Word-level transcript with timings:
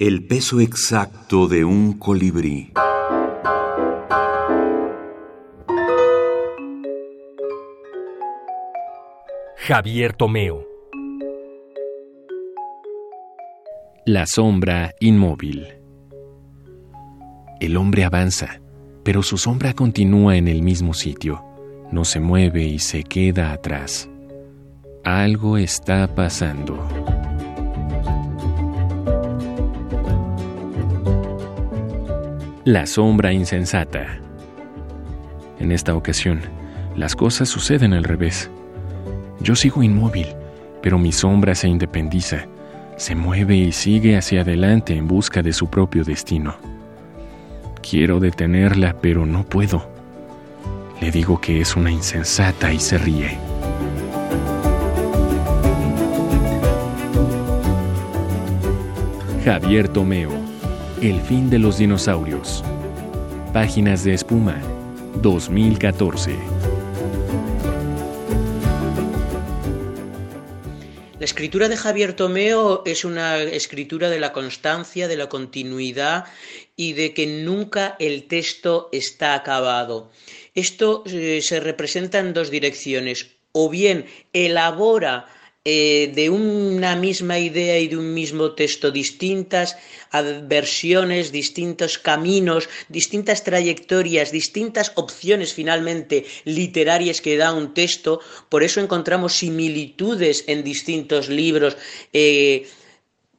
El 0.00 0.26
peso 0.26 0.60
exacto 0.60 1.46
de 1.46 1.62
un 1.62 1.98
colibrí. 1.98 2.72
Javier 9.58 10.14
Tomeo. 10.14 10.66
La 14.06 14.24
sombra 14.24 14.94
inmóvil. 15.00 15.68
El 17.60 17.76
hombre 17.76 18.04
avanza, 18.04 18.62
pero 19.04 19.22
su 19.22 19.36
sombra 19.36 19.74
continúa 19.74 20.38
en 20.38 20.48
el 20.48 20.62
mismo 20.62 20.94
sitio. 20.94 21.44
No 21.92 22.06
se 22.06 22.20
mueve 22.20 22.62
y 22.62 22.78
se 22.78 23.04
queda 23.04 23.52
atrás. 23.52 24.08
Algo 25.04 25.58
está 25.58 26.14
pasando. 26.14 26.78
La 32.66 32.86
sombra 32.86 33.32
insensata. 33.32 34.18
En 35.58 35.72
esta 35.72 35.94
ocasión, 35.94 36.42
las 36.94 37.16
cosas 37.16 37.48
suceden 37.48 37.94
al 37.94 38.04
revés. 38.04 38.50
Yo 39.40 39.56
sigo 39.56 39.82
inmóvil, 39.82 40.26
pero 40.82 40.98
mi 40.98 41.10
sombra 41.10 41.54
se 41.54 41.68
independiza, 41.68 42.44
se 42.98 43.14
mueve 43.14 43.56
y 43.56 43.72
sigue 43.72 44.18
hacia 44.18 44.42
adelante 44.42 44.94
en 44.94 45.08
busca 45.08 45.40
de 45.40 45.54
su 45.54 45.70
propio 45.70 46.04
destino. 46.04 46.56
Quiero 47.80 48.20
detenerla, 48.20 48.94
pero 49.00 49.24
no 49.24 49.42
puedo. 49.44 49.88
Le 51.00 51.10
digo 51.10 51.40
que 51.40 51.62
es 51.62 51.76
una 51.76 51.90
insensata 51.90 52.74
y 52.74 52.78
se 52.78 52.98
ríe. 52.98 53.38
Javier 59.46 59.88
Tomeo, 59.88 60.49
El 61.02 61.22
fin 61.22 61.48
de 61.48 61.58
los 61.58 61.78
dinosaurios. 61.78 62.62
Páginas 63.54 64.04
de 64.04 64.12
espuma, 64.12 64.60
2014. 65.22 66.36
La 71.18 71.24
escritura 71.24 71.70
de 71.70 71.78
Javier 71.78 72.12
Tomeo 72.12 72.82
es 72.84 73.06
una 73.06 73.38
escritura 73.38 74.10
de 74.10 74.20
la 74.20 74.34
constancia, 74.34 75.08
de 75.08 75.16
la 75.16 75.30
continuidad 75.30 76.26
y 76.76 76.92
de 76.92 77.14
que 77.14 77.26
nunca 77.26 77.96
el 77.98 78.24
texto 78.24 78.90
está 78.92 79.32
acabado. 79.32 80.10
Esto 80.54 81.02
eh, 81.06 81.40
se 81.40 81.60
representa 81.60 82.18
en 82.18 82.34
dos 82.34 82.50
direcciones. 82.50 83.38
O 83.52 83.70
bien 83.70 84.04
elabora 84.34 85.28
eh, 85.62 86.10
de 86.14 86.30
una 86.30 86.96
misma 86.96 87.38
idea 87.38 87.78
y 87.78 87.88
de 87.88 87.98
un 87.98 88.14
mismo 88.14 88.52
texto 88.52 88.90
distintas 88.90 89.76
versiones, 90.48 91.32
distintos 91.32 91.98
caminos, 91.98 92.68
distintas 92.88 93.44
trayectorias, 93.44 94.32
distintas 94.32 94.92
opciones 94.96 95.52
finalmente 95.52 96.24
literarias 96.44 97.20
que 97.20 97.36
da 97.36 97.52
un 97.52 97.74
texto. 97.74 98.20
Por 98.48 98.62
eso 98.62 98.80
encontramos 98.80 99.34
similitudes 99.34 100.44
en 100.48 100.64
distintos 100.64 101.28
libros. 101.28 101.76
Eh, 102.12 102.66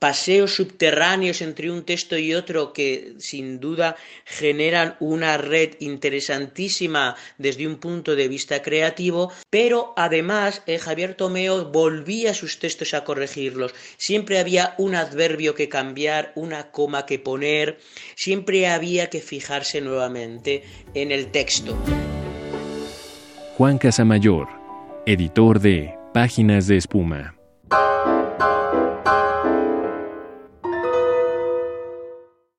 paseos 0.00 0.54
subterráneos 0.54 1.42
entre 1.42 1.70
un 1.70 1.84
texto 1.84 2.18
y 2.18 2.34
otro 2.34 2.72
que 2.72 3.12
sin 3.18 3.60
duda 3.60 3.96
generan 4.24 4.96
una 4.98 5.36
red 5.36 5.74
interesantísima 5.78 7.16
desde 7.38 7.68
un 7.68 7.76
punto 7.76 8.16
de 8.16 8.26
vista 8.26 8.62
creativo, 8.62 9.30
pero 9.50 9.92
además 9.96 10.62
eh, 10.66 10.78
Javier 10.78 11.14
Tomeo 11.14 11.66
volvía 11.66 12.32
sus 12.32 12.58
textos 12.58 12.94
a 12.94 13.04
corregirlos. 13.04 13.74
Siempre 13.98 14.38
había 14.38 14.74
un 14.78 14.94
adverbio 14.94 15.54
que 15.54 15.68
cambiar, 15.68 16.32
una 16.34 16.70
coma 16.70 17.04
que 17.04 17.18
poner, 17.18 17.78
siempre 18.16 18.66
había 18.68 19.10
que 19.10 19.20
fijarse 19.20 19.82
nuevamente 19.82 20.64
en 20.94 21.12
el 21.12 21.30
texto. 21.30 21.76
Juan 23.58 23.76
Casamayor, 23.76 24.48
editor 25.04 25.60
de 25.60 25.94
Páginas 26.14 26.66
de 26.66 26.78
Espuma. 26.78 27.39